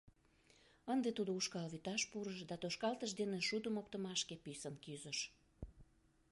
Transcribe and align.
Ынде 0.93 1.09
тудо 1.17 1.31
ушкал 1.39 1.67
вӱташ 1.73 2.01
пурыш 2.11 2.39
да 2.49 2.55
тошкалтыш 2.61 3.11
дене 3.19 3.39
шудым 3.47 3.75
оптымашке 3.81 4.35
писын 4.43 4.75
кӱзыш. 4.83 5.19